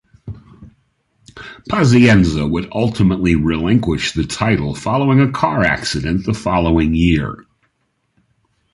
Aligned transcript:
Pazienza 1.69 2.49
would 2.49 2.69
ultimately 2.71 3.35
relinquish 3.35 4.13
the 4.13 4.25
title 4.25 4.73
following 4.73 5.19
a 5.21 5.31
car 5.31 5.61
accident 5.63 6.25
the 6.25 6.33
following 6.33 6.95
year. 6.95 7.45